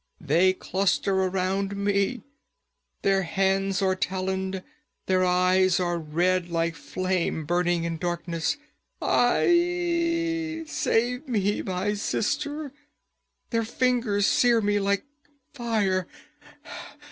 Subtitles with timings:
[0.19, 2.23] They cluster around me;
[3.03, 4.63] their hands are taloned,
[5.05, 8.57] their eyes are red like flame burning in darkness.
[8.99, 12.71] Aie, save me, my sister!
[13.51, 15.05] Their fingers sear me like
[15.53, 16.07] fire!